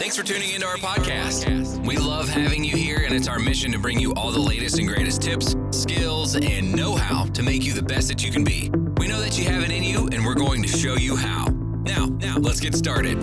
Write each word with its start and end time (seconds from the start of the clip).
Thanks 0.00 0.16
for 0.16 0.22
tuning 0.22 0.52
into 0.52 0.66
our 0.66 0.78
podcast. 0.78 1.86
We 1.86 1.98
love 1.98 2.26
having 2.26 2.64
you 2.64 2.74
here, 2.74 3.02
and 3.04 3.14
it's 3.14 3.28
our 3.28 3.38
mission 3.38 3.70
to 3.72 3.78
bring 3.78 4.00
you 4.00 4.14
all 4.14 4.32
the 4.32 4.40
latest 4.40 4.78
and 4.78 4.88
greatest 4.88 5.20
tips, 5.20 5.54
skills, 5.72 6.36
and 6.36 6.74
know 6.74 6.96
how 6.96 7.24
to 7.24 7.42
make 7.42 7.64
you 7.64 7.74
the 7.74 7.82
best 7.82 8.08
that 8.08 8.24
you 8.24 8.32
can 8.32 8.42
be. 8.42 8.70
We 8.96 9.08
know 9.08 9.20
that 9.20 9.38
you 9.38 9.44
have 9.44 9.62
it 9.62 9.70
in 9.70 9.82
you, 9.82 10.08
and 10.10 10.24
we're 10.24 10.32
going 10.32 10.62
to 10.62 10.68
show 10.68 10.94
you 10.94 11.16
how. 11.16 11.48
Now, 11.82 12.06
now, 12.06 12.38
let's 12.38 12.60
get 12.60 12.74
started. 12.74 13.18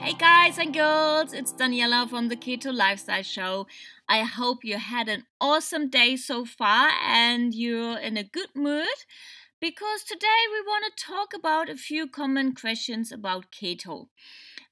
Hey 0.00 0.12
guys 0.12 0.58
and 0.58 0.74
girls, 0.74 1.32
it's 1.32 1.54
Daniela 1.54 2.06
from 2.10 2.28
the 2.28 2.36
Keto 2.36 2.74
Lifestyle 2.74 3.22
Show. 3.22 3.66
I 4.06 4.24
hope 4.24 4.64
you 4.64 4.76
had 4.76 5.08
an 5.08 5.24
awesome 5.40 5.88
day 5.88 6.16
so 6.16 6.44
far 6.44 6.90
and 7.06 7.54
you're 7.54 7.96
in 7.98 8.18
a 8.18 8.24
good 8.24 8.50
mood 8.54 8.86
because 9.60 10.02
today 10.02 10.42
we 10.50 10.60
want 10.62 10.84
to 10.84 11.04
talk 11.04 11.34
about 11.34 11.68
a 11.68 11.76
few 11.76 12.08
common 12.08 12.54
questions 12.54 13.12
about 13.12 13.52
keto. 13.52 14.06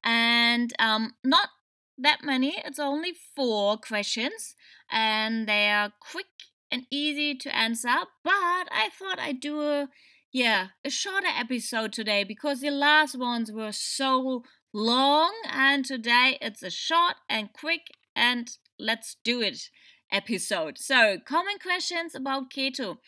And 0.02 0.72
um, 0.78 1.14
not 1.22 1.50
that 1.98 2.24
many, 2.24 2.60
it's 2.64 2.78
only 2.78 3.12
four 3.12 3.76
questions, 3.76 4.54
and 4.90 5.46
they 5.46 5.68
are 5.68 5.92
quick 6.00 6.26
and 6.70 6.86
easy 6.90 7.34
to 7.34 7.54
answer. 7.54 7.94
But 8.24 8.68
I 8.70 8.88
thought 8.98 9.18
I'd 9.18 9.40
do 9.40 9.60
a 9.60 9.88
yeah, 10.32 10.68
a 10.84 10.90
shorter 10.90 11.26
episode 11.26 11.92
today 11.92 12.22
because 12.22 12.60
the 12.60 12.70
last 12.70 13.18
ones 13.18 13.50
were 13.50 13.72
so 13.72 14.44
long, 14.72 15.32
and 15.50 15.84
today 15.84 16.38
it's 16.40 16.62
a 16.62 16.70
short 16.70 17.16
and 17.28 17.52
quick 17.52 17.88
and 18.14 18.50
let's 18.78 19.16
do 19.24 19.40
it 19.42 19.70
episode. 20.10 20.78
So, 20.78 21.18
common 21.24 21.58
questions 21.58 22.14
about 22.14 22.50
keto. 22.50 22.98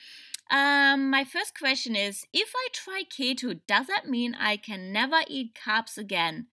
Um, 0.51 1.11
my 1.11 1.25
first 1.25 1.57
question 1.57 1.95
is 1.95 2.25
If 2.33 2.53
I 2.55 2.69
try 2.73 3.03
keto, 3.09 3.61
does 3.67 3.87
that 3.87 4.09
mean 4.09 4.35
I 4.35 4.57
can 4.57 4.93
never 4.93 5.21
eat 5.29 5.55
carbs 5.55 5.97
again? 5.97 6.49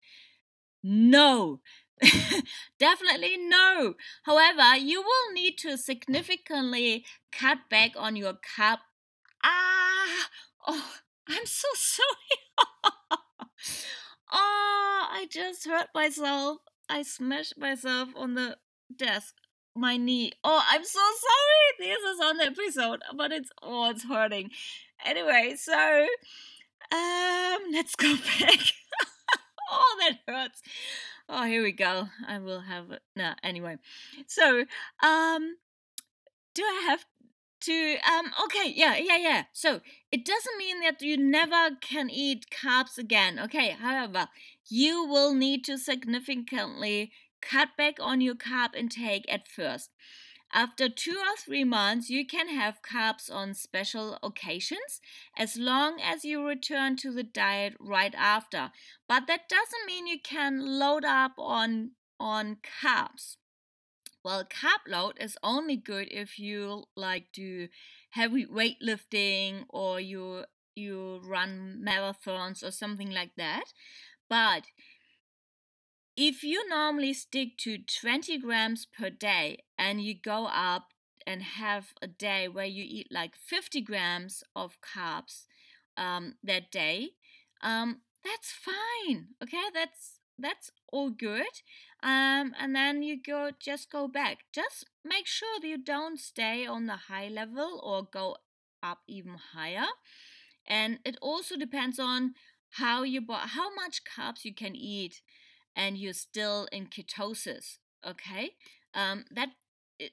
No. 0.83 1.61
Definitely 2.79 3.37
no. 3.37 3.95
However, 4.23 4.77
you 4.77 5.01
will 5.01 5.33
need 5.33 5.57
to 5.59 5.77
significantly 5.77 7.05
cut 7.31 7.57
back 7.69 7.91
on 7.97 8.15
your 8.15 8.33
carb. 8.33 8.77
Ah, 9.43 10.29
oh, 10.67 10.93
I'm 11.27 11.45
so 11.45 11.67
sorry. 11.73 12.53
oh, 14.31 15.07
I 15.11 15.27
just 15.31 15.65
hurt 15.65 15.87
myself. 15.95 16.59
I 16.87 17.01
smashed 17.01 17.57
myself 17.57 18.09
on 18.15 18.35
the 18.35 18.57
desk 18.95 19.33
my 19.77 19.97
knee. 19.97 20.31
Oh, 20.43 20.63
I'm 20.69 20.83
so 20.83 20.99
sorry. 20.99 21.89
This 21.89 21.99
is 21.99 22.19
on 22.21 22.37
the 22.37 22.45
episode, 22.45 23.01
but 23.15 23.31
it's 23.31 23.49
oh, 23.61 23.89
it's 23.89 24.03
hurting. 24.03 24.51
Anyway, 25.05 25.55
so 25.57 26.07
um, 26.91 27.59
let's 27.71 27.95
go 27.95 28.15
back. 28.15 28.59
oh, 29.71 29.97
that 29.99 30.19
hurts. 30.27 30.61
Oh, 31.29 31.43
here 31.43 31.63
we 31.63 31.71
go. 31.71 32.07
I 32.27 32.39
will 32.39 32.61
have. 32.61 32.85
No, 33.15 33.33
anyway. 33.43 33.77
So, 34.27 34.65
um, 35.03 35.57
do 36.53 36.63
I 36.63 36.81
have 36.87 37.05
to 37.59 37.97
um 38.07 38.31
okay 38.43 38.71
yeah 38.75 38.95
yeah 38.97 39.17
yeah 39.17 39.43
so 39.51 39.81
it 40.11 40.23
doesn't 40.23 40.57
mean 40.59 40.79
that 40.81 41.01
you 41.01 41.17
never 41.17 41.75
can 41.81 42.09
eat 42.09 42.45
carbs 42.51 42.99
again 42.99 43.39
okay 43.39 43.71
however 43.71 44.27
you 44.69 45.03
will 45.05 45.33
need 45.33 45.63
to 45.63 45.77
significantly 45.77 47.11
cut 47.41 47.69
back 47.77 47.95
on 47.99 48.21
your 48.21 48.35
carb 48.35 48.75
intake 48.75 49.25
at 49.29 49.47
first. 49.47 49.91
After 50.53 50.87
two 50.87 51.17
or 51.17 51.35
three 51.37 51.65
months, 51.65 52.09
you 52.09 52.25
can 52.25 52.47
have 52.47 52.81
carbs 52.81 53.31
on 53.31 53.53
special 53.53 54.17
occasions 54.23 55.01
as 55.37 55.57
long 55.57 55.99
as 56.01 56.23
you 56.23 56.45
return 56.45 56.95
to 56.97 57.11
the 57.11 57.23
diet 57.23 57.75
right 57.79 58.15
after. 58.15 58.71
But 59.07 59.27
that 59.27 59.49
doesn't 59.49 59.85
mean 59.85 60.07
you 60.07 60.19
can 60.21 60.79
load 60.79 61.03
up 61.03 61.33
on, 61.37 61.91
on 62.19 62.57
carbs. 62.81 63.35
Well, 64.23 64.45
carb 64.45 64.87
load 64.87 65.17
is 65.19 65.37
only 65.43 65.75
good 65.75 66.07
if 66.11 66.39
you 66.39 66.85
like 66.95 67.27
do 67.33 67.67
heavy 68.11 68.45
weightlifting 68.45 69.65
or 69.69 69.99
you 69.99 70.43
you 70.75 71.19
run 71.25 71.81
marathons 71.83 72.63
or 72.63 72.71
something 72.71 73.09
like 73.09 73.31
that. 73.35 73.73
But 74.29 74.65
if 76.17 76.43
you 76.43 76.67
normally 76.67 77.13
stick 77.13 77.57
to 77.59 77.77
20 77.77 78.37
grams 78.39 78.85
per 78.85 79.09
day 79.09 79.59
and 79.77 80.01
you 80.01 80.15
go 80.15 80.47
up 80.47 80.87
and 81.25 81.43
have 81.43 81.93
a 82.01 82.07
day 82.07 82.47
where 82.47 82.65
you 82.65 82.83
eat 82.87 83.07
like 83.11 83.35
50 83.35 83.81
grams 83.81 84.43
of 84.55 84.77
carbs 84.81 85.45
um, 85.95 86.35
that 86.43 86.71
day, 86.71 87.09
um, 87.61 88.01
that's 88.23 88.51
fine. 88.51 89.27
Okay, 89.43 89.63
that's 89.73 90.19
that's 90.39 90.71
all 90.91 91.09
good. 91.09 91.61
Um, 92.03 92.53
and 92.59 92.75
then 92.75 93.01
you 93.01 93.17
go 93.21 93.51
just 93.59 93.91
go 93.91 94.07
back. 94.07 94.39
Just 94.53 94.85
make 95.03 95.27
sure 95.27 95.59
that 95.61 95.67
you 95.67 95.77
don't 95.83 96.19
stay 96.19 96.65
on 96.65 96.85
the 96.85 96.97
high 97.09 97.27
level 97.27 97.79
or 97.83 98.03
go 98.03 98.37
up 98.83 98.99
even 99.07 99.35
higher. 99.53 99.87
And 100.67 100.99
it 101.05 101.17
also 101.21 101.55
depends 101.57 101.99
on 101.99 102.33
how 102.71 103.03
you 103.03 103.21
how 103.29 103.73
much 103.73 104.01
carbs 104.03 104.43
you 104.45 104.53
can 104.53 104.75
eat 104.75 105.21
and 105.77 105.97
you're 105.97 106.13
still 106.13 106.67
in 106.73 106.87
ketosis 106.87 107.77
okay? 108.05 108.51
Um, 108.93 109.25
that 109.31 109.49
it, 109.99 110.11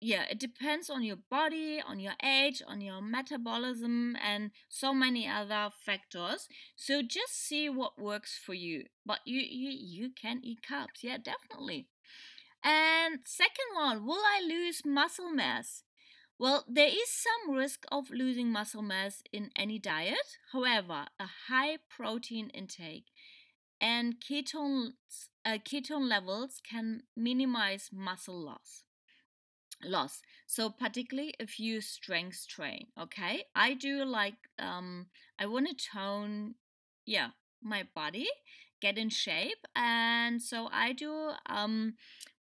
yeah 0.00 0.24
it 0.30 0.38
depends 0.38 0.90
on 0.90 1.02
your 1.02 1.18
body 1.30 1.80
on 1.86 2.00
your 2.00 2.14
age 2.22 2.62
on 2.66 2.80
your 2.80 3.00
metabolism 3.00 4.16
and 4.22 4.50
so 4.68 4.92
many 4.92 5.28
other 5.28 5.70
factors. 5.84 6.48
So 6.74 7.02
just 7.02 7.34
see 7.34 7.68
what 7.68 7.98
works 7.98 8.38
for 8.44 8.54
you 8.54 8.84
but 9.04 9.20
you 9.24 9.40
you, 9.40 9.70
you 9.70 10.10
can 10.10 10.40
eat 10.42 10.58
carbs 10.68 11.02
yeah 11.02 11.18
definitely. 11.18 11.88
And 12.64 13.20
second 13.24 13.74
one 13.74 14.06
will 14.06 14.22
i 14.24 14.40
lose 14.46 14.82
muscle 14.84 15.30
mass? 15.30 15.82
Well, 16.38 16.66
there 16.68 16.88
is 16.88 17.08
some 17.08 17.56
risk 17.56 17.86
of 17.90 18.10
losing 18.10 18.52
muscle 18.52 18.82
mass 18.82 19.22
in 19.32 19.50
any 19.56 19.78
diet. 19.78 20.36
However, 20.52 21.06
a 21.18 21.26
high 21.48 21.78
protein 21.88 22.50
intake 22.50 23.06
and 23.86 24.16
ketones, 24.20 25.28
uh, 25.44 25.58
ketone 25.68 26.08
levels 26.08 26.60
can 26.68 27.02
minimize 27.16 27.90
muscle 27.92 28.40
loss 28.50 28.82
loss. 29.84 30.22
So 30.46 30.70
particularly 30.70 31.34
if 31.38 31.58
you 31.60 31.80
strength 31.80 32.46
train 32.48 32.86
okay? 32.98 33.44
I 33.54 33.74
do 33.74 34.04
like 34.04 34.34
um 34.58 35.06
i 35.38 35.44
want 35.46 35.68
to 35.68 35.74
tone 35.74 36.54
yeah 37.04 37.28
my 37.62 37.82
body 37.94 38.26
get 38.80 38.96
in 38.96 39.10
shape 39.10 39.62
and 39.74 40.40
so 40.40 40.68
i 40.72 40.92
do 40.92 41.12
um 41.46 41.94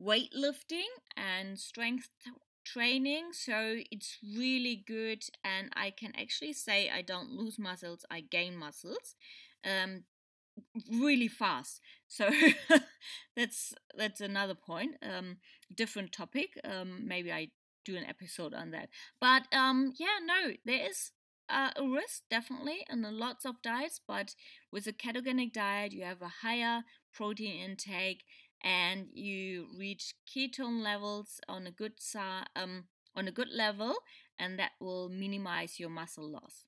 weightlifting 0.01 0.91
and 1.15 1.57
strength 1.57 2.09
training 2.65 3.29
so 3.31 3.77
it's 3.91 4.17
really 4.37 4.83
good 4.85 5.23
and 5.43 5.69
i 5.75 5.89
can 5.89 6.11
actually 6.19 6.53
say 6.53 6.89
i 6.89 7.01
don't 7.01 7.31
lose 7.31 7.57
muscles 7.57 8.05
i 8.11 8.19
gain 8.19 8.55
muscles. 8.55 9.15
Um, 9.63 10.03
really 10.91 11.27
fast. 11.27 11.81
So 12.07 12.29
that's 13.35 13.73
that's 13.97 14.21
another 14.21 14.55
point. 14.55 14.95
Um, 15.01 15.37
different 15.75 16.11
topic. 16.11 16.49
Um, 16.63 17.07
maybe 17.07 17.31
I 17.31 17.49
do 17.85 17.95
an 17.95 18.05
episode 18.05 18.53
on 18.53 18.71
that. 18.71 18.89
But 19.19 19.43
um, 19.53 19.93
yeah, 19.97 20.19
no, 20.23 20.53
there 20.65 20.87
is 20.89 21.11
uh, 21.49 21.71
a 21.75 21.87
risk 21.87 22.23
definitely 22.29 22.85
in 22.89 23.01
lots 23.17 23.45
of 23.45 23.61
diets. 23.61 23.99
But 24.05 24.35
with 24.71 24.87
a 24.87 24.93
ketogenic 24.93 25.53
diet, 25.53 25.93
you 25.93 26.03
have 26.03 26.21
a 26.21 26.31
higher 26.45 26.83
protein 27.13 27.69
intake 27.69 28.23
and 28.63 29.07
you 29.13 29.67
reach 29.77 30.13
ketone 30.27 30.83
levels 30.83 31.39
on 31.49 31.65
a 31.65 31.71
good 31.71 31.93
um 32.55 32.85
on 33.15 33.27
a 33.27 33.31
good 33.31 33.49
level, 33.53 33.95
and 34.39 34.57
that 34.57 34.71
will 34.79 35.09
minimize 35.09 35.79
your 35.79 35.89
muscle 35.89 36.29
loss. 36.31 36.65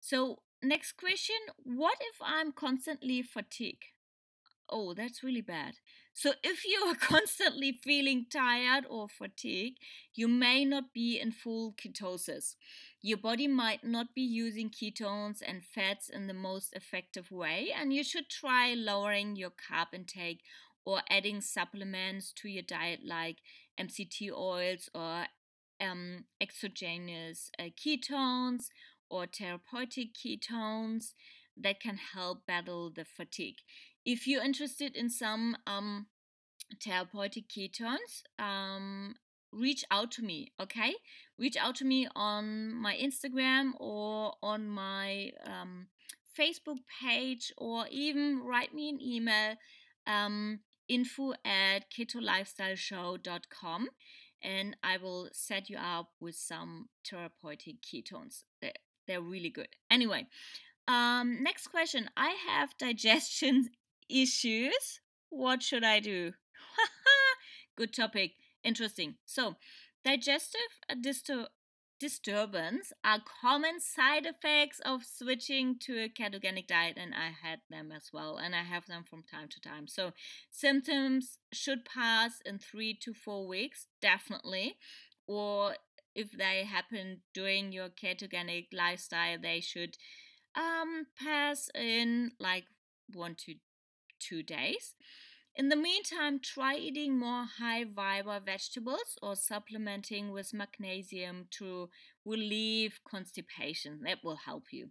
So 0.00 0.40
Next 0.64 0.92
question 0.96 1.36
What 1.62 1.98
if 2.00 2.16
I'm 2.22 2.50
constantly 2.52 3.22
fatigued? 3.22 3.84
Oh, 4.70 4.94
that's 4.94 5.22
really 5.22 5.42
bad. 5.42 5.74
So, 6.14 6.32
if 6.44 6.64
you 6.64 6.80
are 6.88 6.94
constantly 6.94 7.72
feeling 7.72 8.26
tired 8.30 8.84
or 8.88 9.08
fatigued, 9.08 9.78
you 10.14 10.28
may 10.28 10.64
not 10.64 10.92
be 10.94 11.20
in 11.20 11.32
full 11.32 11.74
ketosis. 11.74 12.56
Your 13.02 13.18
body 13.18 13.46
might 13.48 13.84
not 13.84 14.14
be 14.14 14.22
using 14.22 14.70
ketones 14.70 15.42
and 15.46 15.62
fats 15.64 16.08
in 16.08 16.26
the 16.28 16.34
most 16.34 16.72
effective 16.74 17.30
way, 17.30 17.70
and 17.78 17.92
you 17.92 18.02
should 18.04 18.30
try 18.30 18.74
lowering 18.74 19.36
your 19.36 19.50
carb 19.50 19.94
intake 19.94 20.40
or 20.86 21.02
adding 21.10 21.40
supplements 21.42 22.32
to 22.32 22.48
your 22.48 22.62
diet 22.62 23.00
like 23.04 23.38
MCT 23.78 24.30
oils 24.32 24.88
or 24.94 25.26
um, 25.80 26.24
exogenous 26.40 27.50
uh, 27.58 27.64
ketones 27.64 28.68
or 29.10 29.26
therapeutic 29.26 30.14
ketones 30.14 31.12
that 31.56 31.80
can 31.80 31.98
help 32.14 32.46
battle 32.46 32.90
the 32.94 33.04
fatigue. 33.04 33.58
If 34.04 34.26
you're 34.26 34.44
interested 34.44 34.96
in 34.96 35.08
some 35.08 35.56
um, 35.66 36.06
therapeutic 36.82 37.48
ketones, 37.48 38.22
um, 38.38 39.14
reach 39.52 39.84
out 39.90 40.10
to 40.12 40.22
me, 40.22 40.52
okay? 40.60 40.94
Reach 41.38 41.56
out 41.56 41.76
to 41.76 41.84
me 41.84 42.08
on 42.14 42.74
my 42.74 42.96
Instagram 42.96 43.70
or 43.78 44.34
on 44.42 44.68
my 44.68 45.30
um, 45.46 45.86
Facebook 46.38 46.78
page 47.02 47.52
or 47.56 47.86
even 47.90 48.42
write 48.44 48.74
me 48.74 48.88
an 48.88 49.00
email 49.00 49.54
um, 50.06 50.60
info 50.88 51.32
at 51.44 51.84
ketolifestyleshow.com 51.90 53.88
and 54.42 54.76
I 54.82 54.98
will 54.98 55.30
set 55.32 55.70
you 55.70 55.78
up 55.78 56.10
with 56.20 56.34
some 56.34 56.88
therapeutic 57.08 57.76
ketones. 57.80 58.44
They're, 59.06 59.20
really 59.20 59.50
good. 59.50 59.68
Anyway, 59.90 60.26
um, 60.88 61.42
next 61.42 61.68
question. 61.68 62.10
I 62.16 62.36
have 62.48 62.70
digestion 62.78 63.70
issues. 64.08 65.00
What 65.30 65.62
should 65.62 65.84
I 65.84 66.00
do? 66.00 66.32
good 67.76 67.92
topic. 67.92 68.32
Interesting. 68.62 69.16
So, 69.26 69.56
digestive 70.04 70.60
distur- 71.02 71.48
disturbance 72.00 72.92
are 73.04 73.20
common 73.40 73.80
side 73.80 74.26
effects 74.26 74.80
of 74.84 75.04
switching 75.04 75.78
to 75.80 76.02
a 76.02 76.08
ketogenic 76.08 76.66
diet, 76.66 76.96
and 76.98 77.14
I 77.14 77.30
had 77.46 77.60
them 77.70 77.90
as 77.90 78.10
well, 78.12 78.36
and 78.36 78.54
I 78.54 78.62
have 78.62 78.86
them 78.86 79.04
from 79.08 79.22
time 79.22 79.48
to 79.48 79.60
time. 79.60 79.86
So, 79.88 80.12
symptoms 80.50 81.38
should 81.52 81.84
pass 81.84 82.40
in 82.44 82.58
three 82.58 82.94
to 83.02 83.12
four 83.12 83.46
weeks, 83.46 83.86
definitely, 84.00 84.76
or 85.26 85.76
if 86.14 86.32
they 86.32 86.64
happen 86.64 87.20
during 87.32 87.72
your 87.72 87.88
ketogenic 87.88 88.68
lifestyle, 88.72 89.38
they 89.40 89.60
should 89.60 89.96
um, 90.54 91.06
pass 91.18 91.68
in 91.74 92.32
like 92.38 92.64
one 93.12 93.34
to 93.46 93.54
two 94.20 94.42
days. 94.42 94.94
In 95.56 95.68
the 95.68 95.76
meantime, 95.76 96.40
try 96.40 96.74
eating 96.76 97.16
more 97.18 97.46
high 97.58 97.84
fiber 97.84 98.40
vegetables 98.44 99.16
or 99.22 99.36
supplementing 99.36 100.32
with 100.32 100.52
magnesium 100.52 101.46
to 101.52 101.90
relieve 102.24 102.98
constipation. 103.08 104.00
That 104.02 104.18
will 104.24 104.36
help 104.46 104.64
you. 104.72 104.90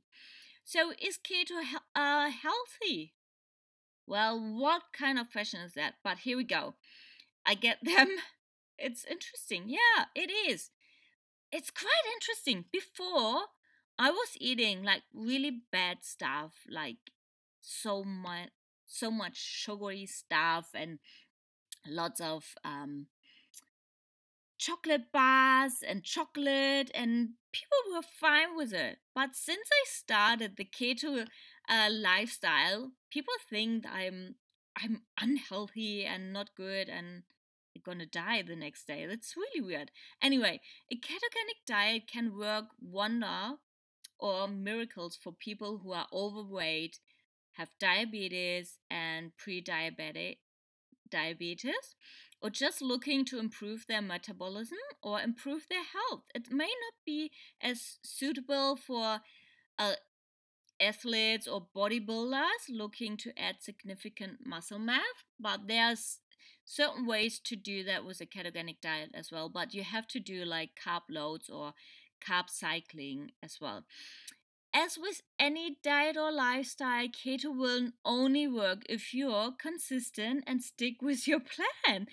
So, 0.63 0.91
is 1.01 1.17
keto 1.17 1.61
uh, 1.95 2.29
healthy? 2.29 3.13
Well, 4.07 4.39
what 4.39 4.83
kind 4.93 5.19
of 5.19 5.31
question 5.31 5.61
is 5.61 5.73
that? 5.73 5.95
But 6.03 6.19
here 6.19 6.37
we 6.37 6.43
go. 6.45 6.75
I 7.45 7.55
get 7.55 7.79
them. 7.83 8.09
It's 8.77 9.05
interesting. 9.05 9.63
Yeah, 9.67 10.05
it 10.15 10.31
is. 10.31 10.71
It's 11.53 11.71
quite 11.71 12.05
interesting. 12.15 12.65
Before, 12.71 13.43
I 13.97 14.09
was 14.11 14.35
eating 14.41 14.83
like 14.83 15.03
really 15.13 15.61
bad 15.71 15.99
stuff, 16.03 16.53
like 16.69 16.97
so 17.61 18.03
much 18.03 18.49
so 18.85 19.09
much 19.09 19.37
sugary 19.37 20.05
stuff 20.05 20.69
and 20.75 20.99
lots 21.87 22.21
of 22.21 22.55
um, 22.65 23.07
chocolate 24.57 25.11
bars 25.11 25.83
and 25.87 26.03
chocolate, 26.03 26.89
and 26.93 27.29
people 27.51 27.77
were 27.93 28.01
fine 28.01 28.55
with 28.55 28.73
it. 28.73 28.99
But 29.13 29.35
since 29.35 29.67
I 29.71 29.83
started 29.87 30.55
the 30.57 30.65
keto 30.65 31.27
uh, 31.69 31.89
lifestyle, 31.91 32.91
people 33.11 33.33
think 33.49 33.85
I'm 33.87 34.35
I'm 34.75 35.03
unhealthy 35.19 36.05
and 36.05 36.33
not 36.33 36.55
good 36.55 36.89
and 36.89 37.23
gonna 37.79 38.05
die 38.05 38.41
the 38.41 38.55
next 38.55 38.87
day. 38.87 39.05
That's 39.05 39.35
really 39.35 39.65
weird. 39.65 39.91
Anyway, 40.21 40.61
a 40.91 40.95
ketogenic 40.95 41.65
diet 41.65 42.03
can 42.07 42.37
work 42.37 42.65
wonder 42.81 43.55
or 44.19 44.47
miracles 44.47 45.17
for 45.21 45.31
people 45.33 45.79
who 45.83 45.91
are 45.91 46.07
overweight 46.13 46.99
have 47.53 47.69
diabetes 47.79 48.79
and 48.89 49.35
pre-diabetic 49.37 50.37
diabetes 51.09 51.95
or 52.41 52.49
just 52.49 52.81
looking 52.81 53.23
to 53.25 53.39
improve 53.39 53.85
their 53.87 54.01
metabolism 54.01 54.79
or 55.01 55.21
improve 55.21 55.67
their 55.69 55.83
health. 55.83 56.23
It 56.33 56.51
may 56.51 56.65
not 56.65 56.95
be 57.05 57.31
as 57.61 57.97
suitable 58.03 58.75
for 58.75 59.19
uh, 59.77 59.93
athletes 60.79 61.47
or 61.47 61.67
bodybuilders 61.75 62.67
looking 62.69 63.17
to 63.17 63.37
add 63.39 63.57
significant 63.61 64.45
muscle 64.45 64.79
mass, 64.79 65.23
but 65.39 65.61
there's 65.67 66.19
certain 66.65 67.05
ways 67.05 67.39
to 67.45 67.55
do 67.55 67.83
that 67.83 68.05
with 68.05 68.21
a 68.21 68.25
ketogenic 68.25 68.81
diet 68.81 69.11
as 69.13 69.31
well. 69.31 69.49
But 69.49 69.73
you 69.73 69.83
have 69.83 70.07
to 70.09 70.19
do 70.19 70.45
like 70.45 70.71
carb 70.75 71.01
loads 71.09 71.49
or 71.49 71.73
carb 72.25 72.49
cycling 72.49 73.31
as 73.41 73.57
well. 73.61 73.83
As 74.73 74.97
with 74.97 75.21
any 75.39 75.77
diet 75.83 76.17
or 76.17 76.31
lifestyle, 76.31 77.07
keto 77.07 77.55
will 77.55 77.91
only 78.03 78.47
work 78.47 78.83
if 78.89 79.13
you're 79.13 79.51
consistent 79.51 80.43
and 80.47 80.63
stick 80.63 80.95
with 81.01 81.27
your 81.27 81.39
plan. 81.85 82.07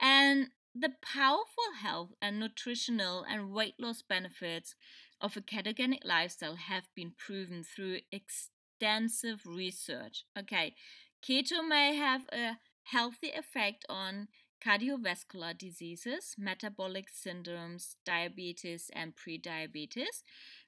And 0.00 0.48
the 0.74 0.92
powerful 1.02 1.72
health 1.80 2.10
and 2.20 2.38
nutritional 2.38 3.24
and 3.28 3.52
weight 3.52 3.74
loss 3.78 4.02
benefits 4.02 4.74
of 5.20 5.36
a 5.36 5.40
ketogenic 5.40 6.04
lifestyle 6.04 6.56
have 6.56 6.84
been 6.94 7.12
proven 7.16 7.62
through 7.62 8.00
extensive 8.10 9.46
research. 9.46 10.24
Okay, 10.38 10.74
keto 11.22 11.66
may 11.66 11.94
have 11.96 12.22
a 12.32 12.58
healthy 12.84 13.30
effect 13.30 13.84
on 13.88 14.28
cardiovascular 14.64 15.56
diseases, 15.56 16.34
metabolic 16.38 17.06
syndromes, 17.10 17.96
diabetes, 18.04 18.90
and 18.94 19.14
prediabetes. 19.16 20.22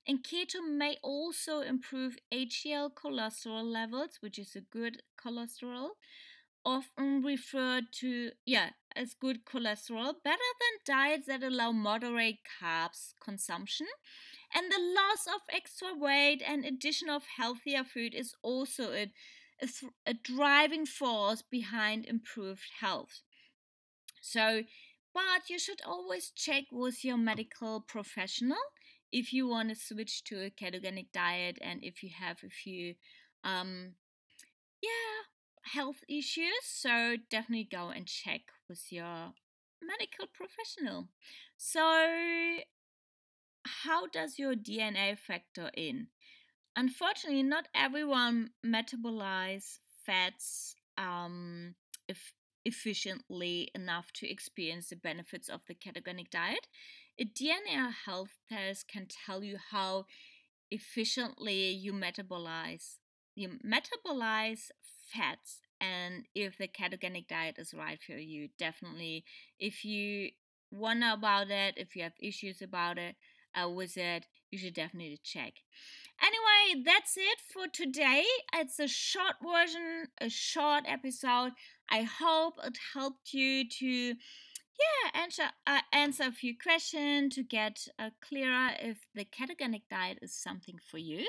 And 0.06 0.22
keto 0.22 0.60
may 0.66 0.96
also 1.02 1.60
improve 1.60 2.16
HDL 2.32 2.92
cholesterol 2.92 3.64
levels, 3.64 4.18
which 4.20 4.38
is 4.38 4.56
a 4.56 4.60
good 4.60 5.02
cholesterol, 5.22 5.90
often 6.64 7.22
referred 7.22 7.84
to, 7.92 8.32
yeah, 8.44 8.70
as 8.96 9.14
good 9.14 9.44
cholesterol, 9.44 10.14
better 10.24 10.50
than 10.60 10.84
diets 10.84 11.26
that 11.26 11.42
allow 11.42 11.72
moderate 11.72 12.38
carbs 12.60 13.12
consumption. 13.20 13.86
And 14.54 14.70
the 14.70 14.78
loss 14.78 15.26
of 15.26 15.42
extra 15.52 15.94
weight 15.94 16.42
and 16.46 16.64
addition 16.64 17.08
of 17.08 17.22
healthier 17.36 17.84
food 17.84 18.14
is 18.14 18.34
also 18.42 18.92
a, 18.92 19.12
a, 19.62 19.68
a 20.06 20.14
driving 20.14 20.86
force 20.86 21.42
behind 21.42 22.06
improved 22.06 22.70
health. 22.80 23.22
So, 24.20 24.62
but 25.12 25.48
you 25.48 25.58
should 25.58 25.80
always 25.86 26.30
check 26.30 26.64
with 26.72 27.04
your 27.04 27.16
medical 27.16 27.80
professional 27.80 28.58
if 29.12 29.32
you 29.32 29.46
want 29.46 29.68
to 29.68 29.74
switch 29.76 30.24
to 30.24 30.42
a 30.44 30.50
ketogenic 30.50 31.12
diet 31.12 31.58
and 31.62 31.84
if 31.84 32.02
you 32.02 32.10
have 32.18 32.38
a 32.44 32.48
few 32.48 32.94
um 33.44 33.92
yeah 34.82 35.22
health 35.72 36.00
issues. 36.08 36.62
So 36.64 37.16
definitely 37.30 37.68
go 37.70 37.88
and 37.90 38.06
check 38.06 38.42
with 38.68 38.90
your 38.90 39.32
medical 39.82 40.26
professional. 40.32 41.08
So 41.56 42.60
how 43.66 44.06
does 44.06 44.38
your 44.38 44.54
dna 44.54 45.18
factor 45.18 45.70
in 45.76 46.08
unfortunately 46.76 47.42
not 47.42 47.68
everyone 47.74 48.50
metabolize 48.64 49.78
fats 50.04 50.76
um, 50.98 51.74
if 52.08 52.32
efficiently 52.64 53.70
enough 53.74 54.10
to 54.12 54.30
experience 54.30 54.88
the 54.88 54.96
benefits 54.96 55.48
of 55.48 55.60
the 55.68 55.74
ketogenic 55.74 56.30
diet. 56.30 56.66
A 57.18 57.24
DNA 57.24 57.92
health 58.06 58.38
test 58.48 58.88
can 58.88 59.06
tell 59.06 59.44
you 59.44 59.58
how 59.70 60.06
efficiently 60.70 61.70
you 61.70 61.92
metabolize 61.92 62.98
you 63.36 63.48
metabolize 63.64 64.70
fats 65.12 65.60
and 65.80 66.24
if 66.34 66.56
the 66.58 66.68
ketogenic 66.68 67.28
diet 67.28 67.56
is 67.58 67.74
right 67.74 68.00
for 68.04 68.14
you 68.14 68.48
definitely. 68.58 69.24
If 69.58 69.84
you 69.84 70.30
wonder 70.70 71.10
about 71.12 71.50
it 71.50 71.74
if 71.76 71.94
you 71.94 72.02
have 72.02 72.14
issues 72.20 72.62
about 72.62 72.98
it 72.98 73.16
uh, 73.54 73.68
with 73.68 73.96
it 73.96 74.26
you 74.54 74.58
should 74.58 74.74
definitely 74.74 75.18
check 75.24 75.54
anyway 76.22 76.82
that's 76.86 77.16
it 77.16 77.40
for 77.52 77.66
today 77.66 78.24
it's 78.54 78.78
a 78.78 78.86
short 78.86 79.34
version 79.42 80.06
a 80.20 80.28
short 80.28 80.84
episode 80.86 81.50
i 81.90 82.02
hope 82.02 82.54
it 82.64 82.78
helped 82.94 83.34
you 83.34 83.68
to 83.68 84.14
yeah, 84.78 85.22
answer 85.22 85.44
uh, 85.66 85.80
answer 85.92 86.24
a 86.24 86.32
few 86.32 86.54
questions 86.58 87.34
to 87.34 87.42
get 87.42 87.86
uh, 87.98 88.10
clearer 88.20 88.70
if 88.80 89.06
the 89.14 89.24
ketogenic 89.24 89.82
diet 89.90 90.18
is 90.20 90.34
something 90.34 90.78
for 90.90 90.98
you. 90.98 91.28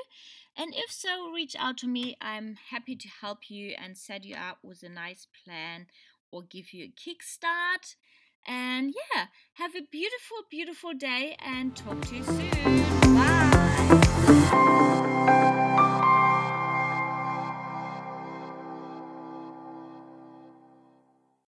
And 0.56 0.74
if 0.74 0.90
so, 0.90 1.30
reach 1.30 1.54
out 1.58 1.78
to 1.78 1.86
me. 1.86 2.16
I'm 2.20 2.56
happy 2.70 2.96
to 2.96 3.08
help 3.20 3.48
you 3.50 3.74
and 3.80 3.96
set 3.96 4.24
you 4.24 4.34
up 4.34 4.58
with 4.62 4.82
a 4.82 4.88
nice 4.88 5.26
plan 5.44 5.86
or 6.32 6.42
give 6.42 6.72
you 6.72 6.86
a 6.86 6.88
kickstart. 6.88 7.94
And 8.46 8.94
yeah, 9.14 9.26
have 9.54 9.74
a 9.74 9.86
beautiful, 9.90 10.38
beautiful 10.50 10.94
day 10.94 11.36
and 11.44 11.76
talk 11.76 12.00
to 12.06 12.16
you 12.16 12.24
soon. 12.24 12.85
Bye. 14.50 15.15